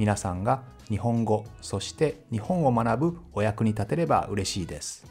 [0.00, 5.06] 皆さんが日本語そして日本を学ぶお役に立てれば嬉しいです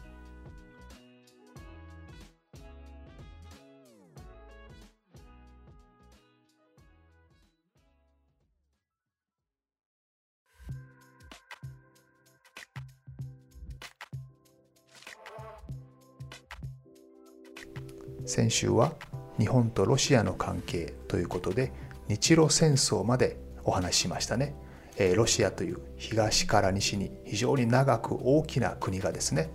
[18.25, 18.93] 先週は
[19.37, 21.71] 日本とロシアの関係ということで
[22.07, 24.55] 日露戦争までお話ししましたね。
[24.99, 29.49] えロシアという東から西に非常に長く大きな国がですね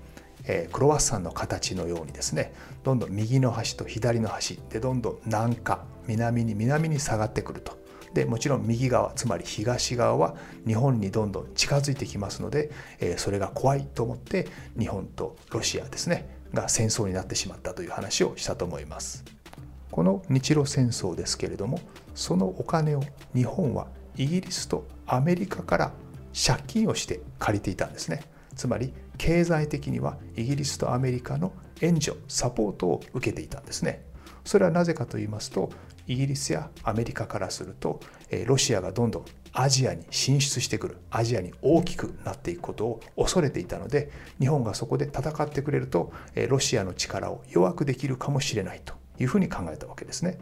[0.47, 7.83] えクロワッサンの形のようにですねどんどん右の端と左の端でどんどん南下南に南に下がってくると。
[8.14, 10.36] でもちろん右側つまり東側は
[10.69, 12.70] 日本にどんどん近づいてきますので
[13.01, 14.47] えそれが怖いと思って
[14.79, 19.25] 日本とロシアですねが戦争になってしまったという話をしたと思います。
[19.91, 21.81] この日露戦争ですけれども
[22.14, 23.03] そのお金を
[23.34, 25.93] 日本はイギリスとアメリカから
[26.35, 28.23] 借金をして借りていたんですね。
[28.57, 34.05] つまり経済的にはイギリスとアメリカの援助サポートを受けていたんですね。
[34.45, 35.71] それはなぜかと言いますと
[36.07, 38.01] イギリスやアメリカからすると
[38.47, 46.13] ロシアがどんどんアジアに進出してくるアジアに大きくなっていくことを恐れていたので日本がそこで戦ってくれると
[46.49, 50.39] ロシアの力を弱くできるかもしれないというふうに考えたわけですね。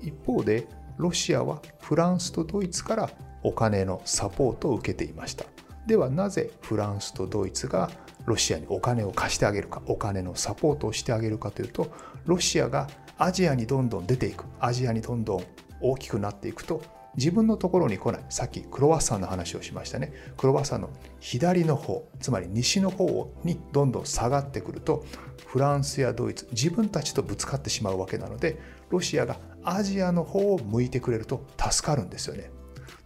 [0.00, 3.10] 一方でロシアはフランスとドイツから
[3.46, 5.44] お金のサポートを受けていました。
[5.86, 7.90] ではなぜフランスとドイツが
[8.24, 11.92] ロシアにお金を貸してあげるかお金のサポートをしてあげるかというと
[12.24, 12.88] ロシアが
[13.18, 15.44] アジアにどんどん出ていくアジアにどんどん
[15.80, 16.82] 大きくなっていくと
[17.16, 18.24] 自分のところに来ない。
[18.28, 20.12] さっきクロワッサンの話をしましたね。
[20.36, 25.04] クロワッサンの左の方つまり西の方にどんどん下がってくると
[25.46, 28.58] フランスやドイツ自分たちとぶつかってしまうわけなので
[28.90, 32.50] ロシアがアジアの方を向いてくれると助かるんですよね。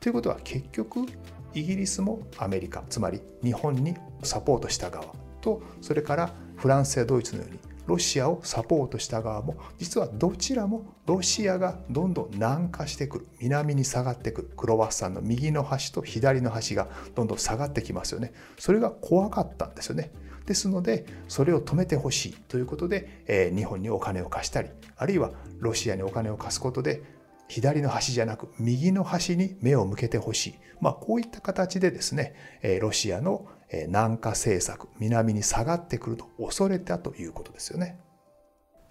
[0.00, 1.06] ということは結局
[1.52, 18.32] イギリスもアメリカつまり日本にサポートした側とそれからフランスやドイツのようにロシアをサポートした側も実はどちらもロシアがどんどん南下してくる南に下がってくるクロワッサンの右の端と左の端がどんどん下がってきますよね。
[18.58, 20.12] それが怖かったんですよね。
[20.46, 27.02] ですのでそれを止めてほしいということで、えー、日本にお金を貸したりあるいはロシアにお金を貸すことで
[27.50, 32.34] 左の端じゃなく右の端に目を向けてほしい、まあ、こういった形でですね
[32.80, 33.44] ロシアの
[33.88, 37.98] 南下政策南に下がってくると恐れたということですよね。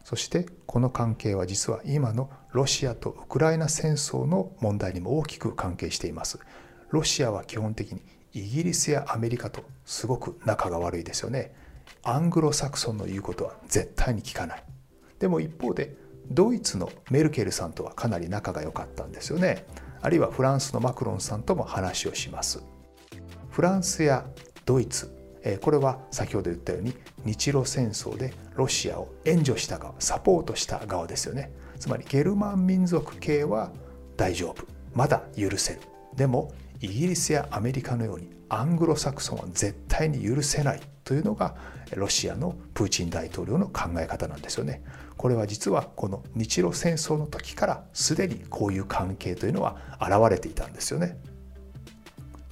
[0.03, 6.40] そしてこの関係は実は今のロシアとウクライナ戦争の問題にも大きく関係しています。
[6.90, 8.02] ロシアは基本的に
[8.34, 11.53] イギリスやアメリカとすごく仲が悪いですよね。
[12.03, 14.64] アングロサクソンの言うことは絶対に聞かない。
[15.20, 15.96] でも一方で
[16.31, 19.66] ドイツのメルケルさんとはかなり仲が良かったんですよね。
[20.01, 22.62] あるいはフランスのマクロンさんとも話をします。
[23.50, 24.25] フランスや
[24.66, 25.13] ドイツ
[25.62, 26.94] これは先ほど言ったように
[27.25, 31.51] 日露戦争でロシアを援助した側サポートした側ですよね。
[31.79, 33.72] つまりゲルマン民族系は
[34.17, 34.66] 大丈夫。
[34.94, 35.81] まだ許せる
[36.16, 36.51] でも
[36.81, 40.81] イギリスやアメリカのようにアングロサクソンは絶対に許せない。
[41.09, 41.56] というのが
[41.96, 44.84] ロシアのプーチン大統領の考え方なんですよね。
[45.18, 51.18] これは実はこの日露戦争の時からすでにこういう関係というのは現れていたんですよね。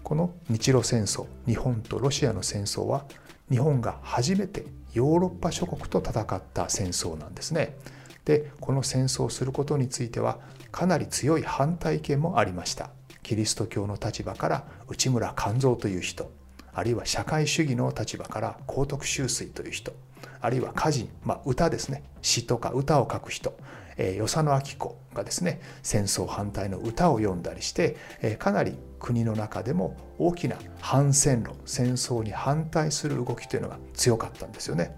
[0.01, 3.05] この日露戦争日本とロシアの戦争は
[3.51, 7.77] 日本が初めてヨーロッパ諸国と戦った戦争なんですね。
[8.25, 10.39] でこの戦争をすることについては
[10.71, 12.89] かなり強い反対意見もありました。
[13.21, 16.31] キリスト教の立場から内村勘三という人
[16.77, 19.93] あるいは社会主義の立場から幸徳秋水という人
[20.39, 23.57] あるいは歌人、まあ、歌ですね詩とか歌を書く人、
[23.97, 34.95] えー、与謝野明子がですね戦争反対の歌を読んだりして、えー、かなり国の中でも大きな反戦論戦争に反対する動きというのが強かったんですよね。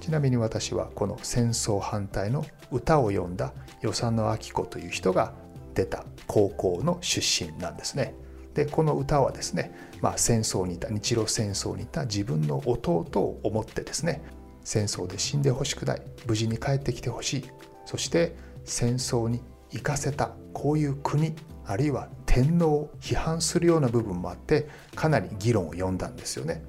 [0.00, 3.52] ちなみに私はこの戦争反対の歌を読んだ
[3.82, 5.32] 与謝野明子という人が
[5.74, 8.14] 出た高校の出身なんですね。
[8.54, 14.22] でこの歌はですね、まあ、戦争にいた日露戦争にいた自分の弟を思ってですね
[14.64, 17.44] 戦争で死んでほしくない無事に帰ってきてほしい
[17.86, 26.62] そして戦争に行かせたこういう国あるいは天皇を批判するような部分もあってかなり議論を読んだんですよね。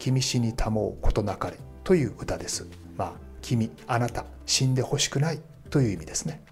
[0.00, 2.66] 君死にたもうことなかれという歌です
[2.96, 3.12] まあ
[3.42, 6.42] 君あなた死んでほしくないという意味ですね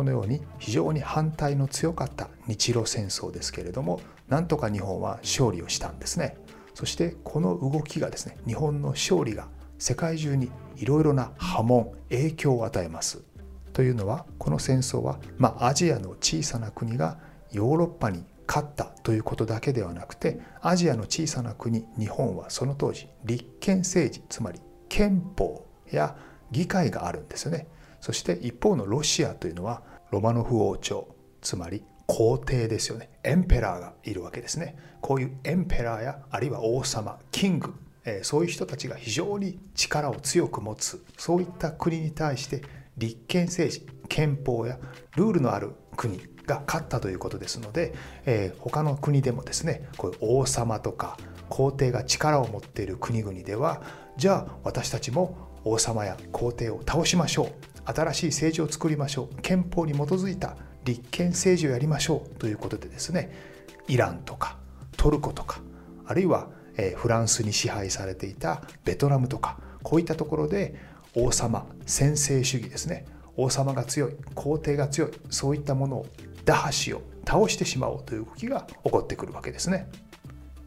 [0.00, 6.38] このように非常に反対の強かった日露戦争ですけれどもなんとか日本は勝利をしたんですね。
[6.72, 9.48] そしてこの動きがですね日本の勝利が
[9.78, 13.22] 世界中にいろいろな波紋影響を与えます。
[13.74, 17.18] というのはこの戦争は、まあ、アジアの小さな国が
[17.52, 26.16] ヨーロッパに勝ったということだけではなくてアジアの小さな国日本はその当時立憲政治つまり憲法や
[26.50, 27.66] 議会があるんですよね。
[28.00, 33.08] そして一方のロシアというのはロマノフ王朝つまり皇帝ですよね。
[33.22, 34.76] エンペラーがいるわけですね。
[35.00, 37.74] こういうエンペラーやあるいは王様キング、
[38.04, 42.62] え、そういう人たちが非常に力を強く持つそういった国に対して
[42.98, 44.78] 立憲政治憲法や
[45.16, 47.94] ルールのある国が勝ったということですので、
[48.26, 51.16] えー、他の国でもですねこういう王様とか
[51.48, 53.82] 皇帝が力を持っている国々では
[54.16, 57.79] じゃあ私たちも王様や皇帝を倒しましょう。
[57.84, 59.42] 新しい政治を作りましょう。
[59.42, 63.30] 憲法に基づいた立憲政治をやりましょうということでですね
[63.88, 64.56] イランとか
[64.96, 65.60] トルコとか
[66.06, 66.48] あるいは、
[66.96, 70.74] フランスに支配されていたベトナムとかこういったところで
[71.14, 73.04] 王様専制主義ですね
[73.36, 76.06] 王様が強い皇帝が強いそういったものを
[76.46, 79.90] 打破しよう倒してしまおうという動きが起こってくるわけですね。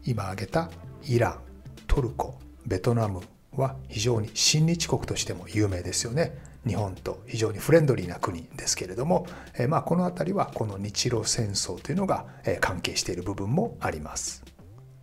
[0.04, 0.70] 今挙げた
[1.02, 1.40] イラン
[1.88, 3.20] トルコベトナム
[3.52, 6.36] は非常に親日国としても有名ですよね。
[6.66, 9.26] 日本と非常にフレンドリーな国ですけれども、
[9.58, 14.44] えまあ、この辺りはこの日露戦争というのがえ関係している部分もあります。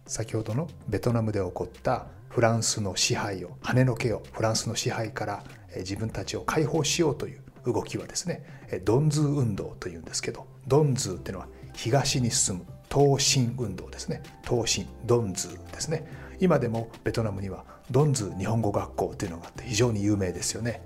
[0.08, 5.44] 先ほどのベトナムで起こったフランスの支配を跳ねのけようフランスの支配から
[5.78, 8.44] 自分たちを解放しようという動きはですね
[8.84, 14.22] ドンズー運動というんですけどドンズーっていうのは東に進む東進運動ですね。
[14.44, 16.06] 東進ドンズーですね。
[16.42, 20.82] 今でもベトナムにはドンズー日本語学校というのがあって非常に有名ですよね。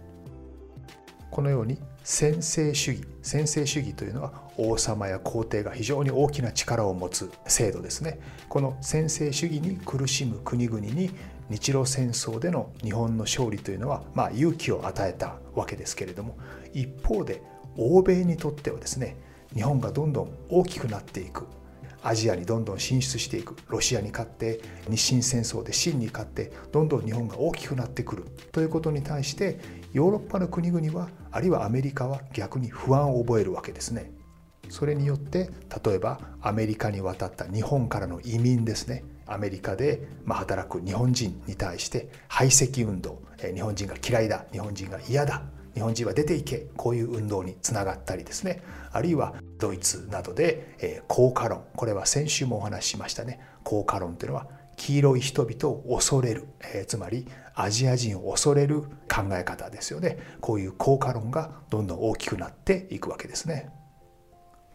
[1.31, 8.19] このように専制主義専制主義というのは王様や皇帝が非常に大きな力を持つ制度ですね。
[8.47, 11.09] この専制主義に苦しむ国々に
[11.49, 16.37] 日露戦争での日本の勝利というのは、まあ、勇気を与えたわけですけれども
[16.73, 17.41] 一方で
[17.77, 19.17] 欧米にとってはですね
[19.53, 21.47] 日本がどんどん大きくなっていく。
[22.03, 23.55] アジアにどんどん進出していく。
[23.67, 28.25] ロシアに勝って日清戦争で清に勝ってどんどん日本が大きくなってくる。
[28.51, 29.59] ということに対して
[29.95, 34.11] ヨーロッパの国々はあるいはアメリカは逆に不安を覚えるわけですね。
[34.67, 35.49] それによって
[35.85, 39.05] 例えばアメリカに渡った日本からの移民ですね。
[39.25, 43.21] アメリカで働く日本人に対して排斥運動。
[43.53, 44.43] 日本人が嫌いだ。
[44.51, 45.43] 日本人が嫌だ。
[45.73, 46.67] 日本人は出ていけ。
[46.75, 48.63] こういう運動につながったりですね。
[48.91, 53.39] あるいはドイツなどで、えー、効果論これは先週もお話ししましたね。
[53.63, 60.19] 効果論というのは黄色い人々を恐れる、えー、つまりアジア人を恐れる考え方ですよね。
[60.41, 63.69] こういう効果論がどんどん大きくなっていくわけですね。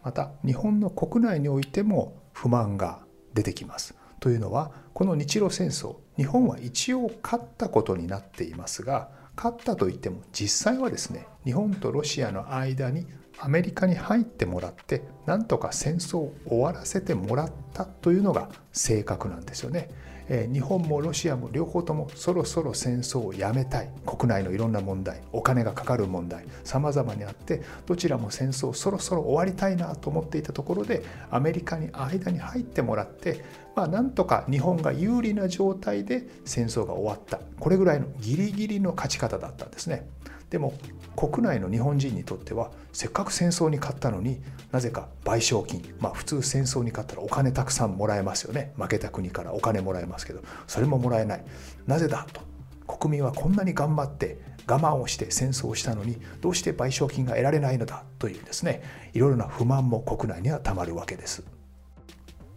[0.03, 3.01] また日本の国内においても不満が
[3.35, 3.95] 出てきます。
[4.19, 13.07] というのはこの日露戦争日本は一応勝ったことになっていますが勝ったといっても実際はですね日本とロシアの間に
[13.39, 19.89] アメリカに入ってもらってなんとか戦争を終わらせてもらったというのが正確なんですよね。
[20.33, 23.91] え日本もロシアも両方ともそろそろ戦争をやめたい。
[24.07, 25.21] 国内のいろんな問題。
[25.33, 26.45] お金がかかる問題。
[26.63, 33.45] さまざまにあってどちらも戦争そろそろ終わりたいなと思っていたところでアメリカに間に入ってもらって
[33.75, 37.41] まあ、なんとか日本が有利な状態で戦争が終わった。
[37.59, 40.09] これぐらいのギリギリの勝ち方だったんですね。
[40.51, 40.75] でも
[41.17, 44.41] 国内の日本人にとってはせっかく戦争に勝ったのに
[44.73, 51.45] なぜか賠償金まあ普通戦争に勝ったらお金たくさんもらえますよね負けた国からお金もらえますけどそれももらえない
[51.87, 52.41] なぜだと
[52.87, 61.60] 国民はこんなに頑張って我慢をして戦争をしたのにどうして賠償金が得られないのだというですねいろいろな不満も国内にはたまるわけです。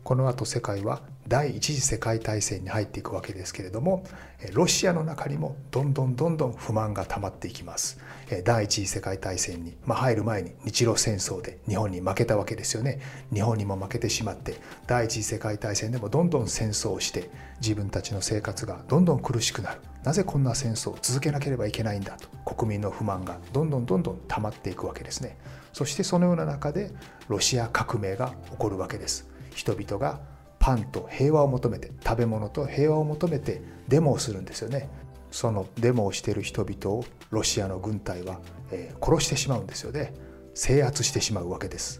[0.03, 4.03] この後世界は第一次世界大戦に入っていくわけですけれども
[4.51, 7.98] ロシアの中にもどんどんどんどん不満が溜まっていきます。
[8.43, 13.00] 第一次世界大戦に、まあ、入る前に日露戦争で日本に負けたわけですよね。
[13.33, 14.55] 日本にも負けてしまって
[14.88, 17.29] 第一次世界大戦でもどんどん戦争をして
[17.62, 19.79] 自分たちの生活がどんどん苦しくなる。
[20.03, 25.38] なぜこんな戦争を続けなければいけないんだと国民の不満がどんどんどんどん溜まっていくわけですね。
[25.72, 26.91] そしてそのような中で
[27.29, 29.31] ロシア革命が起こるわけです。
[29.55, 30.19] 人々が
[30.60, 34.89] パンと平和を求めて食べ物と平和を求めてデモをするんですよね。
[35.29, 38.39] そのデモをしている人々をロシアの軍隊は、
[38.72, 40.13] え殺してしまうんですよね。
[40.53, 42.00] 制圧してしまうわけです。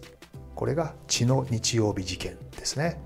[0.54, 3.00] これが血の日曜日事件ですね。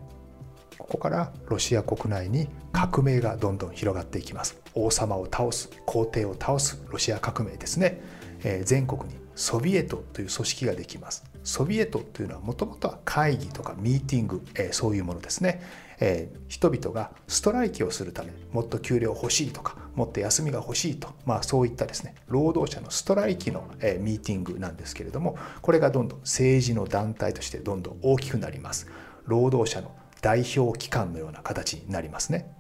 [0.77, 4.61] ここからロシア国内に革命がどんどん広がっていきます。
[4.75, 8.01] 王様を倒す皇帝を倒すロシア革命ですね、
[8.45, 11.25] えー、全国にソビエトという組織ができます。
[11.43, 15.63] ソビエトというのはもともとは会議とかミーティング、えー、そういうものですね、
[16.01, 28.87] えー、人々がストライキをするためもっと給料欲しいとかもっと休みが欲しいと、まあ、そういったですね労働者のストライキの、えー、ミーティングなんですけれどもこれがどんどん政治の団体としてどんどん大きくなります。
[29.25, 32.51] 労働者の代表機関のような形になりますね。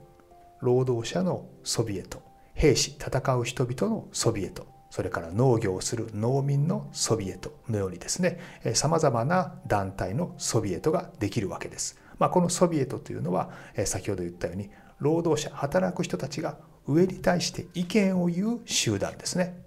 [0.60, 2.22] 労働者のソビエト。
[2.54, 4.66] 兵士戦う人々のソビエト。
[4.90, 8.40] それから農業をする農民のソビエトのようにですね
[8.74, 12.00] さまざまな団体のソビエトができるわけです。
[12.18, 13.50] まあ、このソビエトというのは
[13.84, 19.62] 先ほど言ったように労働者働く人たちが上に対して意見を言う集団ですね。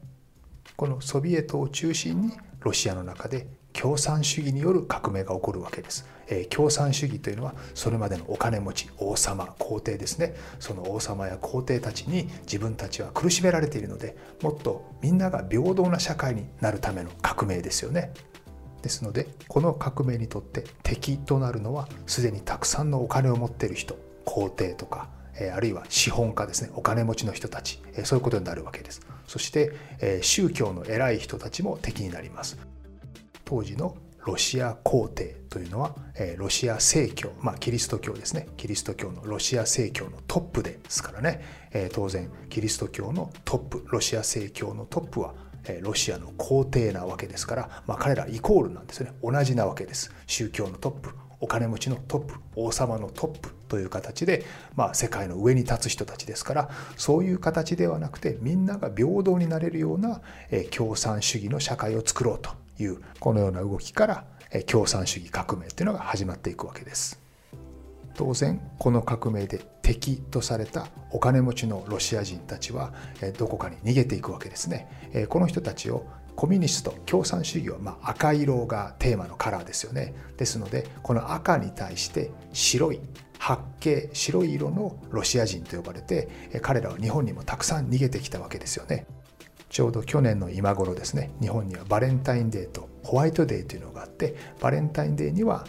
[0.75, 6.05] このソビエトを中心にロシアの中で共産主義による革命が起こるわけです。
[6.27, 18.13] えー、共産主義というのはそれまでのお金持ち王様皇帝ですねその王様や皇帝たちに自分たちは苦しめられているのでもっとみんなが平等な社会になるための革命ですよね。
[18.81, 25.09] ですのでこの革命にとって敵となるのはすでにたくさんのお金を持っている人皇帝とか
[25.55, 29.71] あるいは資本家ですねお金持ちの人たちそういうことになるわけですそして
[30.21, 32.57] 宗教の偉い人たちも敵になります
[33.51, 38.47] 当時のロシア皇帝というのはえロシア正教、まあ、キリスト教ですね。
[38.55, 41.41] キリスト教のロシア正教のトップですからね。
[41.73, 45.33] え当然キリスト教のトップロシア正教のトップは
[45.81, 49.11] ロシアの皇帝なわけですから、まあ、彼らイコールなんですね。
[49.21, 50.13] 同じなわけです。
[50.27, 51.09] 宗教のトップ
[51.41, 54.45] お金持ちのトップ王様のトップという形で、
[54.77, 60.21] まあ、世界の上に立つ人たちですからそういう形ではなくてみんなが平等になれるような
[60.69, 62.60] 共産主義の社会を作ろうと。
[62.81, 64.25] いうこのような動きから
[64.67, 67.21] 共産主義革命というのが始まっていくわけです。
[68.13, 72.93] 当然この革命で敵とされたお金持ちのロシア人たちは
[73.37, 75.27] どこかに逃げていくわけですね。
[75.29, 80.13] この人たちをコミュニスト共産主義はま赤色がテーマのカラーですよね。
[80.37, 82.99] ですのでこの赤に対して白い
[83.39, 86.29] 白系白い色のロシア人と呼ばれて
[86.61, 89.07] 彼らは日本にもたくさん逃げてきたわけですよね。
[89.71, 95.65] ちょうど去年の今頃ですね日本にはバレンタインデーとホワイトデーというのがあってバレンタインデーには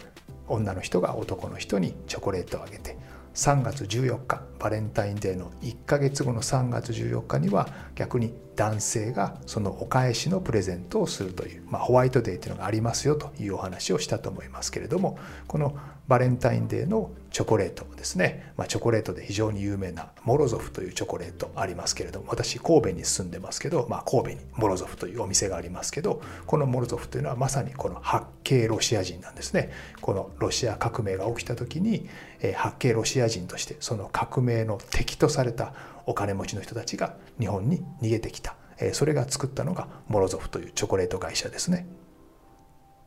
[0.49, 2.97] 女の人が男の人にチョコレートをあげて
[3.33, 15.17] 3月14日バレンタインデーの1ヶ月後の3月14日には逆に男性がそのお返しのプレゼントをするという、まあ、ホワイトデーというのがありますよというお話をしたと思いますけれども
[15.47, 29.71] このバレンタインデーのチョコレートですね、まあ、チョコレートで非常に有名なモロゾフというチョコレートありますけれども私神戸に住んでますけど、まあ、神戸にモロゾフというお店がありますけどこのモロゾフというのはまさにこの白系ロシア人なんですね。
[30.01, 32.09] このロシア革命が起きた時に
[32.55, 35.73] 白系ロシア人としてその革命の敵とされた
[36.05, 38.55] お金持ちの人たちが日本に逃げてきた。
[38.93, 41.87] それが作ったのがモロゾフというチョコレート会社ですね。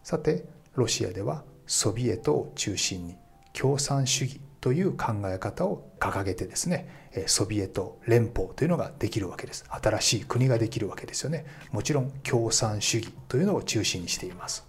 [0.03, 3.17] さてロシアではソビエトを中心に
[3.53, 9.65] 共産主義という考え方を掲げてですねソビエト連邦というのができるわけです。
[9.71, 11.47] 新しい国ができるわけですよね。
[11.73, 14.66] もちろん共産主義というのを中心にしています。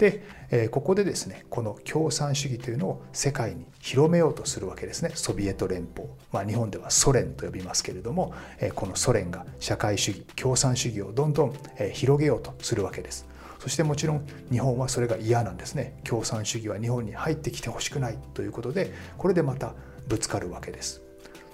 [0.00, 5.12] で、えここでですねこの共産主義というのを世界に広めようとするわけですね。
[5.14, 13.26] ソビエト連邦、まあ、日本ではソ連と呼びますけれども、えこのソ連が社会主義共産主義をどんどん、え広げようとするわけです。
[13.58, 16.00] そしてもちろん日本はそれが嫌なんですね。
[16.02, 19.74] 共産主義は日本に入ってきてほしくないということでこれでまた
[20.08, 21.02] ぶつかるわけです。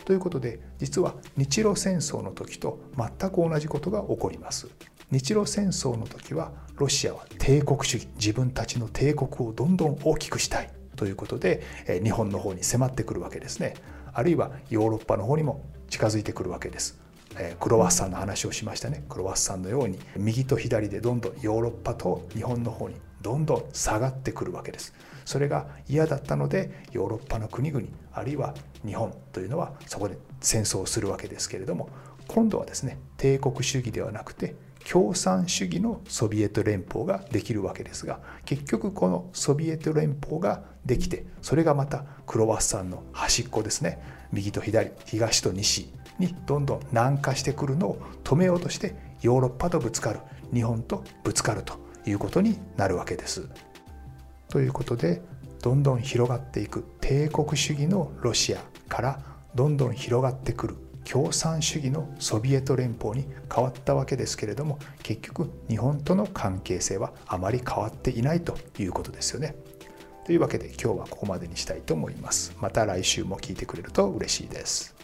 [0.05, 4.69] ということで実は日露戦争の時と全く同じことが起こります。
[5.11, 11.63] 日露戦争の時はロシアは帝国主義自分たちの帝国をどんどん大きくしたいということで
[12.03, 13.75] 日本の方に迫ってくるわけですね。
[14.13, 16.99] あるいはヨーロッパの方にも近づいてくるわけです。
[17.61, 19.05] クロワッサンの話をしましたね。
[19.09, 24.95] クロワッサンのように右と左でどんどんヨーロッパと日本の方にどんどん下がってくるわけです。
[25.25, 28.55] それが嫌だったのでヨーロッパの国々あるいは
[28.87, 31.91] 日本というのはそこで戦争をするわけですけれども
[32.29, 34.55] 今度はですね帝国主義ではなくて
[34.89, 44.01] 共産主義のソビエト連邦ができるわけですが結局このソビエト連邦ができてそれがまたクロワッサンの端っこですね
[44.33, 50.21] 右と左東と西にどんどん南下してくるのを止めようとしてヨーロッパとぶつかる
[50.55, 51.75] 日本とぶつかると
[52.07, 53.49] いうことになるわけです。
[54.49, 55.21] ということで
[55.63, 59.21] どんどん広がっていく帝国主義のロシアから
[59.57, 60.77] どんどん広がってくる
[61.11, 69.55] 共産主義のソビエト連邦に変わったわけですけれども結局日本との関係性はあまり変わっていないということですよね。
[70.25, 72.57] というわけで今日はここまでにしたいと思います。
[72.61, 74.96] また来週も聞いてくれると嬉しいです。